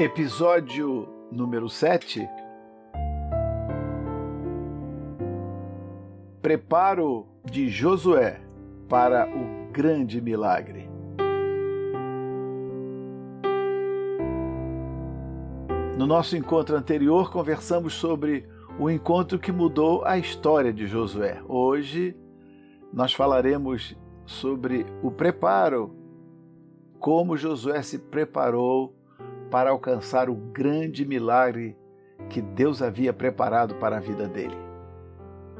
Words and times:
Episódio 0.00 1.08
número 1.32 1.68
7 1.68 2.24
Preparo 6.40 7.26
de 7.44 7.68
Josué 7.68 8.40
para 8.88 9.28
o 9.28 9.72
grande 9.72 10.20
milagre. 10.20 10.88
No 15.96 16.06
nosso 16.06 16.36
encontro 16.36 16.76
anterior, 16.76 17.32
conversamos 17.32 17.94
sobre 17.94 18.48
o 18.78 18.88
encontro 18.88 19.36
que 19.36 19.50
mudou 19.50 20.04
a 20.04 20.16
história 20.16 20.72
de 20.72 20.86
Josué. 20.86 21.42
Hoje, 21.48 22.16
nós 22.92 23.12
falaremos 23.12 23.98
sobre 24.24 24.86
o 25.02 25.10
preparo, 25.10 25.92
como 27.00 27.36
Josué 27.36 27.82
se 27.82 27.98
preparou 27.98 28.96
para 29.50 29.70
alcançar 29.70 30.28
o 30.28 30.34
grande 30.34 31.04
milagre 31.04 31.76
que 32.28 32.40
Deus 32.40 32.82
havia 32.82 33.12
preparado 33.12 33.74
para 33.76 33.96
a 33.96 34.00
vida 34.00 34.28
dele. 34.28 34.56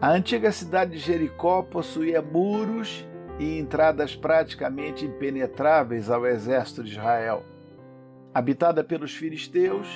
A 0.00 0.10
antiga 0.10 0.50
cidade 0.50 0.92
de 0.92 0.98
Jericó 0.98 1.62
possuía 1.62 2.20
muros 2.20 3.06
e 3.38 3.58
entradas 3.58 4.14
praticamente 4.16 5.04
impenetráveis 5.04 6.10
ao 6.10 6.26
exército 6.26 6.82
de 6.82 6.90
Israel. 6.90 7.44
Habitada 8.34 8.82
pelos 8.82 9.14
filisteus, 9.14 9.86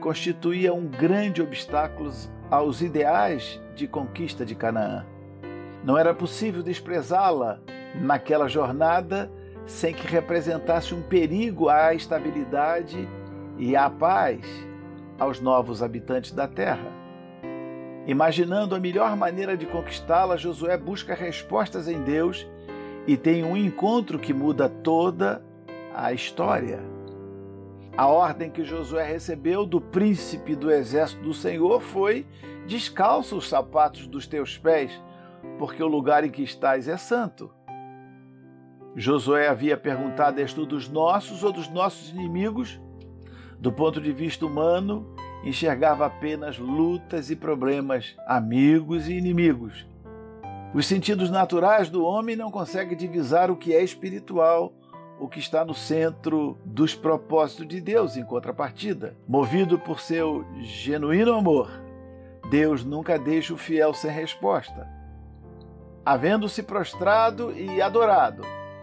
constituía 0.00 0.72
um 0.72 0.86
grande 0.86 1.42
obstáculo 1.42 2.10
aos 2.50 2.82
ideais 2.82 3.60
de 3.74 3.86
conquista 3.86 4.44
de 4.44 4.54
Canaã. 4.54 5.06
Não 5.84 5.98
era 5.98 6.14
possível 6.14 6.62
desprezá-la 6.62 7.60
naquela 7.94 8.48
jornada 8.48 9.30
sem 9.66 9.94
que 9.94 10.06
representasse 10.06 10.94
um 10.94 11.02
perigo 11.02 11.68
à 11.68 11.94
estabilidade 11.94 13.08
e 13.58 13.76
à 13.76 13.88
paz 13.88 14.44
aos 15.18 15.40
novos 15.40 15.82
habitantes 15.82 16.32
da 16.32 16.48
terra. 16.48 16.90
Imaginando 18.06 18.74
a 18.74 18.80
melhor 18.80 19.16
maneira 19.16 19.56
de 19.56 19.66
conquistá-la, 19.66 20.36
Josué 20.36 20.76
busca 20.76 21.14
respostas 21.14 21.86
em 21.86 22.02
Deus 22.02 22.46
e 23.06 23.16
tem 23.16 23.44
um 23.44 23.56
encontro 23.56 24.18
que 24.18 24.34
muda 24.34 24.68
toda 24.68 25.42
a 25.94 26.12
história. 26.12 26.80
A 27.96 28.06
ordem 28.06 28.50
que 28.50 28.64
Josué 28.64 29.04
recebeu 29.04 29.66
do 29.66 29.80
príncipe 29.80 30.56
do 30.56 30.70
exército 30.70 31.22
do 31.22 31.34
Senhor 31.34 31.80
foi: 31.80 32.26
descalça 32.66 33.36
os 33.36 33.48
sapatos 33.48 34.06
dos 34.06 34.26
teus 34.26 34.58
pés, 34.58 35.00
porque 35.58 35.82
o 35.82 35.86
lugar 35.86 36.24
em 36.24 36.30
que 36.30 36.42
estás 36.42 36.88
é 36.88 36.96
santo. 36.96 37.52
Josué 38.94 39.48
havia 39.48 39.76
perguntado: 39.76 40.40
És 40.40 40.52
tu 40.52 40.66
dos 40.66 40.88
nossos 40.88 41.42
ou 41.42 41.52
dos 41.52 41.68
nossos 41.68 42.10
inimigos? 42.10 42.80
Do 43.58 43.72
ponto 43.72 44.00
de 44.00 44.12
vista 44.12 44.44
humano, 44.44 45.14
enxergava 45.44 46.06
apenas 46.06 46.58
lutas 46.58 47.30
e 47.30 47.36
problemas, 47.36 48.16
amigos 48.26 49.08
e 49.08 49.14
inimigos. 49.14 49.86
Os 50.74 50.86
sentidos 50.86 51.30
naturais 51.30 51.90
do 51.90 52.04
homem 52.04 52.34
não 52.34 52.50
conseguem 52.50 52.96
divisar 52.96 53.50
o 53.50 53.56
que 53.56 53.74
é 53.74 53.82
espiritual, 53.82 54.72
o 55.20 55.28
que 55.28 55.38
está 55.38 55.64
no 55.64 55.74
centro 55.74 56.58
dos 56.64 56.94
propósitos 56.94 57.68
de 57.68 57.80
Deus, 57.80 58.16
em 58.16 58.24
contrapartida. 58.24 59.14
Movido 59.28 59.78
por 59.78 60.00
seu 60.00 60.44
genuíno 60.60 61.34
amor, 61.34 61.70
Deus 62.50 62.84
nunca 62.84 63.18
deixa 63.18 63.54
o 63.54 63.58
fiel 63.58 63.94
sem 63.94 64.10
resposta. 64.10 64.88
Havendo-se 66.04 66.62
prostrado 66.62 67.52
e 67.52 67.80
adorado, 67.80 68.42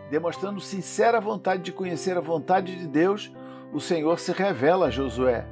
demonstrando 0.10 0.60
sincera 0.60 1.20
vontade 1.20 1.62
de 1.62 1.72
conhecer 1.72 2.18
a 2.18 2.22
vontade 2.22 2.76
de 2.76 2.88
Deus, 2.88 3.32
o 3.72 3.80
Senhor 3.80 4.20
se 4.20 4.32
revela 4.32 4.88
a 4.88 4.90
Josué, 4.90 5.46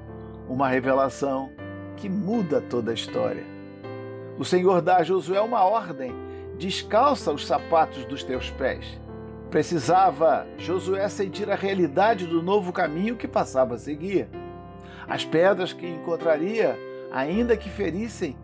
uma 0.49 0.67
revelação 0.67 1.51
que 1.95 2.09
muda 2.09 2.59
toda 2.59 2.91
a 2.91 2.93
história. 2.93 3.43
O 4.37 4.45
Senhor 4.45 4.81
dá 4.81 4.97
a 4.97 5.03
Josué 5.03 5.39
uma 5.41 5.63
ordem: 5.63 6.13
descalça 6.57 7.31
os 7.31 7.45
sapatos 7.45 8.05
dos 8.05 8.23
teus 8.23 8.49
pés. 8.49 8.99
Precisava 9.51 10.45
Josué 10.57 11.07
sentir 11.07 11.49
a 11.49 11.55
realidade 11.55 12.25
do 12.25 12.41
novo 12.41 12.73
caminho 12.73 13.15
que 13.15 13.27
passava 13.27 13.75
a 13.75 13.79
seguir. 13.79 14.27
As 15.07 15.23
pedras 15.23 15.71
que 15.71 15.87
encontraria, 15.87 16.77
ainda 17.11 17.55
que 17.55 17.69
ferissem, 17.69 18.37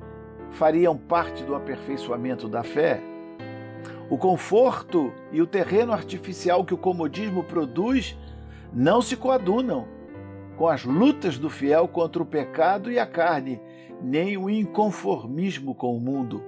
fariam 0.52 0.96
parte 0.96 1.44
do 1.44 1.56
aperfeiçoamento 1.56 2.48
da 2.48 2.64
fé 2.64 3.02
o 4.10 4.18
conforto 4.18 5.14
e 5.32 5.42
o 5.42 5.48
terreno 5.48 5.94
artificial 5.94 6.66
que 6.66 6.74
o 6.74 6.78
comodismo 6.78 7.44
produz 7.44 8.18
não 8.74 9.02
se 9.02 9.16
coadunam 9.16 9.88
com 10.58 10.68
as 10.68 10.84
lutas 10.84 11.38
do 11.38 11.50
fiel 11.50 11.88
contra 11.88 12.22
o 12.22 12.26
pecado 12.26 12.92
e 12.92 13.00
a 13.00 13.06
carne, 13.06 13.62
nem 14.02 14.38
o 14.38 14.50
inconformismo 14.50 15.74
com 15.74 15.96
o 15.96 16.00
mundo. 16.00 16.44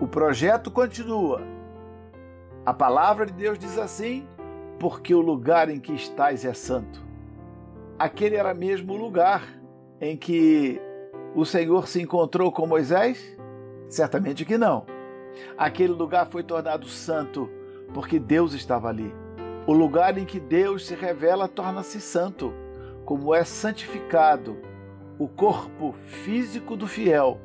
O 0.00 0.06
projeto 0.06 0.70
continua. 0.70 1.42
A 2.64 2.72
palavra 2.72 3.26
de 3.26 3.32
Deus 3.32 3.58
diz 3.58 3.78
assim: 3.78 4.26
porque 4.78 5.14
o 5.14 5.20
lugar 5.20 5.68
em 5.68 5.80
que 5.80 5.92
estás 5.92 6.44
é 6.44 6.52
santo. 6.52 7.04
Aquele 7.98 8.36
era 8.36 8.52
mesmo 8.52 8.94
o 8.94 8.96
lugar 8.96 9.42
em 10.00 10.16
que 10.16 10.80
o 11.34 11.44
Senhor 11.44 11.88
se 11.88 12.00
encontrou 12.00 12.52
com 12.52 12.66
Moisés? 12.66 13.36
Certamente 13.88 14.44
que 14.44 14.58
não. 14.58 14.86
Aquele 15.56 15.92
lugar 15.92 16.26
foi 16.26 16.42
tornado 16.42 16.86
santo 16.88 17.50
porque 17.94 18.18
Deus 18.18 18.52
estava 18.52 18.88
ali. 18.88 19.14
O 19.66 19.72
lugar 19.72 20.18
em 20.18 20.24
que 20.24 20.40
Deus 20.40 20.86
se 20.86 20.94
revela 20.94 21.48
torna-se 21.48 22.00
santo, 22.00 22.52
como 23.04 23.34
é 23.34 23.44
santificado 23.44 24.56
o 25.18 25.28
corpo 25.28 25.92
físico 25.92 26.76
do 26.76 26.86
fiel 26.86 27.40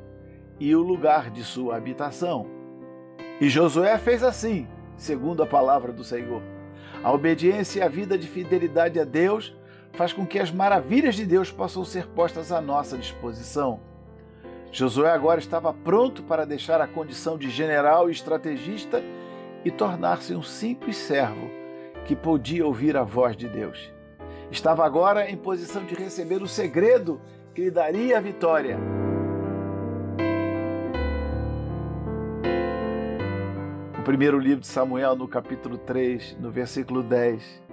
e 0.58 0.74
o 0.74 0.82
lugar 0.82 1.30
de 1.30 1.44
sua 1.44 1.76
habitação. 1.76 2.46
E 3.40 3.48
Josué 3.48 3.96
fez 3.98 4.22
assim, 4.22 4.66
segundo 4.96 5.42
a 5.42 5.46
palavra 5.46 5.92
do 5.92 6.02
Senhor. 6.02 6.42
A 7.02 7.12
obediência 7.12 7.80
e 7.80 7.82
a 7.82 7.88
vida 7.88 8.18
de 8.18 8.26
fidelidade 8.26 8.98
a 8.98 9.04
Deus 9.04 9.56
faz 9.98 10.12
com 10.12 10.24
que 10.24 10.38
as 10.38 10.52
maravilhas 10.52 11.16
de 11.16 11.26
Deus 11.26 11.50
possam 11.50 11.84
ser 11.84 12.06
postas 12.06 12.52
à 12.52 12.60
nossa 12.60 12.96
disposição. 12.96 13.80
Josué 14.70 15.10
agora 15.10 15.40
estava 15.40 15.74
pronto 15.74 16.22
para 16.22 16.46
deixar 16.46 16.80
a 16.80 16.86
condição 16.86 17.36
de 17.36 17.50
general 17.50 18.08
e 18.08 18.12
estrategista 18.12 19.02
e 19.64 19.72
tornar-se 19.72 20.36
um 20.36 20.42
simples 20.42 20.96
servo 20.96 21.50
que 22.04 22.14
podia 22.14 22.64
ouvir 22.64 22.96
a 22.96 23.02
voz 23.02 23.36
de 23.36 23.48
Deus. 23.48 23.92
Estava 24.52 24.86
agora 24.86 25.28
em 25.28 25.36
posição 25.36 25.84
de 25.84 25.96
receber 25.96 26.40
o 26.42 26.46
segredo 26.46 27.20
que 27.52 27.62
lhe 27.62 27.70
daria 27.70 28.18
a 28.18 28.20
vitória. 28.20 28.78
O 33.98 34.02
primeiro 34.04 34.38
livro 34.38 34.60
de 34.60 34.68
Samuel, 34.68 35.16
no 35.16 35.26
capítulo 35.26 35.76
3, 35.76 36.36
no 36.38 36.52
versículo 36.52 37.02
10, 37.02 37.64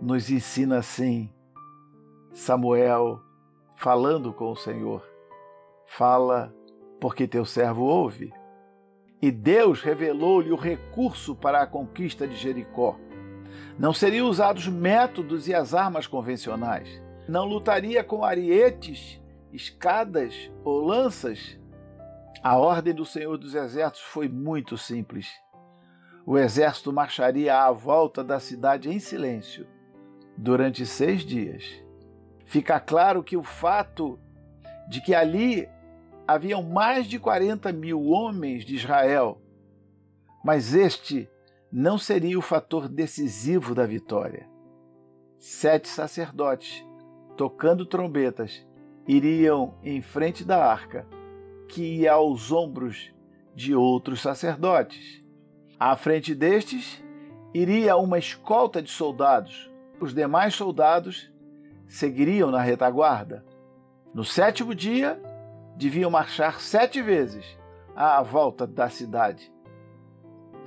nos 0.00 0.30
ensina 0.30 0.78
assim: 0.78 1.30
Samuel 2.32 3.20
falando 3.76 4.32
com 4.32 4.52
o 4.52 4.56
Senhor. 4.56 5.04
Fala, 5.86 6.54
porque 7.00 7.26
teu 7.26 7.44
servo 7.44 7.82
ouve. 7.82 8.32
E 9.20 9.30
Deus 9.30 9.82
revelou-lhe 9.82 10.52
o 10.52 10.56
recurso 10.56 11.34
para 11.34 11.60
a 11.60 11.66
conquista 11.66 12.26
de 12.26 12.36
Jericó. 12.36 12.96
Não 13.78 13.92
seriam 13.92 14.28
usados 14.28 14.68
métodos 14.68 15.48
e 15.48 15.54
as 15.54 15.74
armas 15.74 16.06
convencionais. 16.06 17.02
Não 17.28 17.44
lutaria 17.44 18.04
com 18.04 18.24
arietes, 18.24 19.20
escadas 19.52 20.50
ou 20.64 20.84
lanças. 20.84 21.58
A 22.42 22.56
ordem 22.56 22.94
do 22.94 23.04
Senhor 23.04 23.36
dos 23.36 23.54
Exércitos 23.54 24.02
foi 24.02 24.28
muito 24.28 24.78
simples. 24.78 25.28
O 26.24 26.38
exército 26.38 26.92
marcharia 26.92 27.62
à 27.62 27.72
volta 27.72 28.22
da 28.22 28.38
cidade 28.38 28.90
em 28.90 28.98
silêncio 28.98 29.66
durante 30.36 30.86
seis 30.86 31.22
dias. 31.22 31.82
Fica 32.50 32.80
claro 32.80 33.22
que 33.22 33.36
o 33.36 33.44
fato 33.44 34.18
de 34.88 35.00
que 35.00 35.14
ali 35.14 35.68
haviam 36.26 36.64
mais 36.64 37.06
de 37.06 37.16
40 37.16 37.72
mil 37.72 38.08
homens 38.08 38.64
de 38.64 38.74
Israel, 38.74 39.40
mas 40.44 40.74
este 40.74 41.30
não 41.70 41.96
seria 41.96 42.36
o 42.36 42.42
fator 42.42 42.88
decisivo 42.88 43.72
da 43.72 43.86
vitória. 43.86 44.48
Sete 45.38 45.86
sacerdotes, 45.86 46.84
tocando 47.36 47.86
trombetas, 47.86 48.66
iriam 49.06 49.78
em 49.84 50.02
frente 50.02 50.44
da 50.44 50.60
arca, 50.60 51.06
que 51.68 52.00
ia 52.00 52.14
aos 52.14 52.50
ombros 52.50 53.14
de 53.54 53.76
outros 53.76 54.20
sacerdotes. 54.20 55.24
À 55.78 55.94
frente 55.94 56.34
destes 56.34 57.00
iria 57.54 57.96
uma 57.96 58.18
escolta 58.18 58.82
de 58.82 58.90
soldados. 58.90 59.70
Os 60.00 60.12
demais 60.12 60.52
soldados 60.52 61.30
seguiriam 61.90 62.52
na 62.52 62.60
retaguarda. 62.60 63.44
No 64.14 64.24
sétimo 64.24 64.74
dia, 64.74 65.20
deviam 65.76 66.10
marchar 66.10 66.60
sete 66.60 67.02
vezes 67.02 67.44
à 67.94 68.22
volta 68.22 68.66
da 68.66 68.88
cidade. 68.88 69.52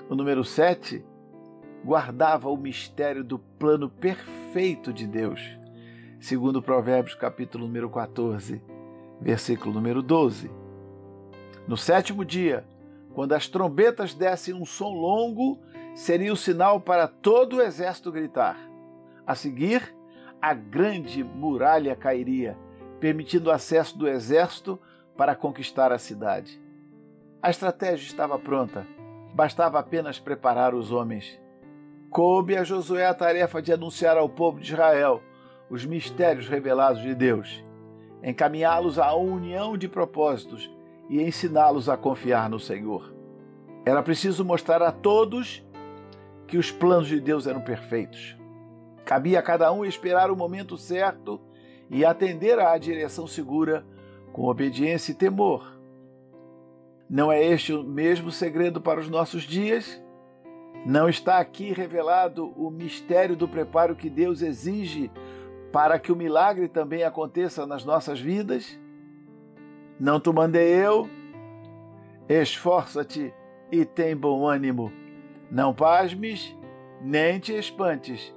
O 0.09 0.15
número 0.15 0.43
sete 0.43 1.03
guardava 1.83 2.49
o 2.49 2.57
mistério 2.57 3.23
do 3.23 3.39
plano 3.39 3.89
perfeito 3.89 4.91
de 4.91 5.07
Deus, 5.07 5.41
segundo 6.19 6.61
Provérbios 6.61 7.15
capítulo 7.15 7.65
número 7.65 7.89
14, 7.89 8.61
versículo 9.21 9.73
número 9.73 10.01
12. 10.03 10.51
No 11.65 11.77
sétimo 11.77 12.25
dia, 12.25 12.65
quando 13.13 13.31
as 13.31 13.47
trombetas 13.47 14.13
dessem 14.13 14.53
um 14.53 14.65
som 14.65 14.89
longo, 14.89 15.57
seria 15.95 16.33
o 16.33 16.37
sinal 16.37 16.81
para 16.81 17.07
todo 17.07 17.57
o 17.57 17.61
exército 17.61 18.11
gritar. 18.11 18.57
A 19.25 19.35
seguir, 19.35 19.95
a 20.43 20.53
grande 20.53 21.23
muralha 21.23 21.95
cairia, 21.95 22.57
permitindo 22.99 23.49
o 23.49 23.53
acesso 23.53 23.97
do 23.97 24.09
exército 24.09 24.77
para 25.15 25.37
conquistar 25.37 25.93
a 25.93 25.97
cidade. 25.97 26.61
A 27.41 27.49
estratégia 27.49 28.05
estava 28.05 28.37
pronta, 28.37 28.85
bastava 29.33 29.79
apenas 29.79 30.19
preparar 30.19 30.75
os 30.75 30.91
homens. 30.91 31.39
Coube 32.09 32.57
a 32.57 32.63
Josué 32.65 33.05
a 33.05 33.13
tarefa 33.13 33.61
de 33.61 33.71
anunciar 33.71 34.17
ao 34.17 34.27
povo 34.27 34.59
de 34.59 34.73
Israel 34.73 35.23
os 35.69 35.85
mistérios 35.85 36.49
revelados 36.49 37.01
de 37.01 37.15
Deus, 37.15 37.63
encaminhá-los 38.21 38.99
à 38.99 39.13
união 39.13 39.77
de 39.77 39.87
propósitos 39.87 40.69
e 41.09 41.21
ensiná-los 41.21 41.87
a 41.87 41.95
confiar 41.95 42.49
no 42.49 42.59
Senhor. 42.59 43.15
Era 43.85 44.03
preciso 44.03 44.43
mostrar 44.43 44.81
a 44.81 44.91
todos 44.91 45.65
que 46.45 46.57
os 46.57 46.69
planos 46.69 47.07
de 47.07 47.21
Deus 47.21 47.47
eram 47.47 47.61
perfeitos. 47.61 48.42
Cabia 49.13 49.37
a 49.37 49.43
cada 49.43 49.71
um 49.71 49.85
esperar 49.85 50.31
o 50.31 50.35
momento 50.35 50.75
certo 50.75 51.39
e 51.87 52.03
atender 52.03 52.57
à 52.57 52.75
direção 52.79 53.27
segura 53.27 53.85
com 54.31 54.47
obediência 54.47 55.11
e 55.11 55.15
temor. 55.15 55.77
Não 57.07 57.31
é 57.31 57.45
este 57.45 57.73
o 57.73 57.83
mesmo 57.83 58.31
segredo 58.31 58.81
para 58.81 58.99
os 58.99 59.07
nossos 59.07 59.43
dias? 59.43 60.01
Não 60.83 61.07
está 61.07 61.37
aqui 61.37 61.71
revelado 61.71 62.53
o 62.57 62.71
mistério 62.71 63.35
do 63.35 63.47
preparo 63.47 63.95
que 63.95 64.09
Deus 64.09 64.41
exige 64.41 65.11
para 65.71 65.99
que 65.99 66.11
o 66.11 66.15
milagre 66.15 66.67
também 66.67 67.03
aconteça 67.03 67.67
nas 67.67 67.85
nossas 67.85 68.19
vidas? 68.19 68.79
Não 69.99 70.19
te 70.19 70.31
mandei 70.31 70.73
eu? 70.73 71.07
Esforça-te 72.27 73.31
e 73.71 73.85
tem 73.85 74.17
bom 74.17 74.47
ânimo. 74.47 74.91
Não 75.51 75.71
pasmes, 75.71 76.57
nem 76.99 77.37
te 77.39 77.53
espantes, 77.53 78.33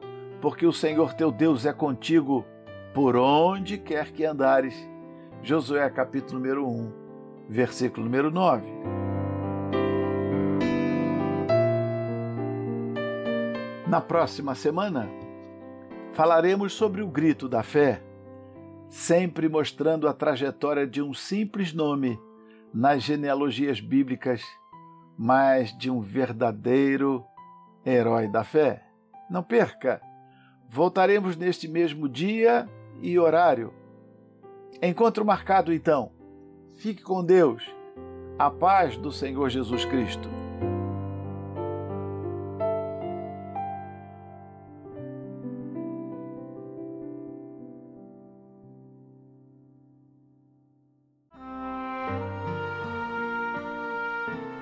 porque 0.47 0.65
o 0.65 0.73
Senhor 0.73 1.13
teu 1.13 1.33
Deus 1.33 1.67
é 1.67 1.73
contigo 1.73 2.47
por 2.95 3.17
onde 3.17 3.79
quer 3.79 4.13
que 4.13 4.25
andares. 4.25 4.77
Josué 5.43 5.91
capítulo 5.91 6.39
número 6.39 6.65
1, 6.65 6.93
versículo 7.49 8.05
número 8.05 8.31
9. 8.31 8.65
Na 13.89 14.01
próxima 14.01 14.55
semana, 14.55 15.09
falaremos 16.13 16.75
sobre 16.75 17.03
o 17.03 17.09
grito 17.09 17.49
da 17.49 17.65
fé 17.65 18.01
sempre 18.89 19.49
mostrando 19.49 20.07
a 20.07 20.13
trajetória 20.13 20.87
de 20.87 21.03
um 21.03 21.13
simples 21.13 21.73
nome 21.73 22.21
nas 22.73 23.03
genealogias 23.03 23.81
bíblicas, 23.81 24.45
mas 25.19 25.77
de 25.77 25.91
um 25.91 26.01
verdadeiro 26.01 27.25
herói 27.85 28.29
da 28.29 28.45
fé. 28.45 28.85
Não 29.29 29.43
perca! 29.43 30.06
Voltaremos 30.69 31.37
neste 31.37 31.69
mesmo 31.69 32.09
dia 32.09 32.69
e 33.01 33.19
horário. 33.19 33.73
Encontro 34.83 35.25
marcado 35.25 35.73
então. 35.73 36.11
Fique 36.75 37.03
com 37.03 37.25
Deus. 37.25 37.63
A 38.39 38.51
paz 38.51 38.97
do 38.97 39.11
Senhor 39.11 39.49
Jesus 39.49 39.85
Cristo. 39.85 40.29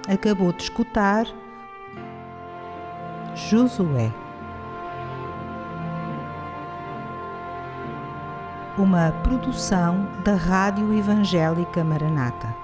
Acabou 0.06 0.52
de 0.52 0.62
escutar 0.62 1.26
Josué. 3.34 4.23
Uma 8.76 9.12
produção 9.22 10.04
da 10.24 10.34
Rádio 10.34 10.92
Evangélica 10.92 11.84
Maranata. 11.84 12.63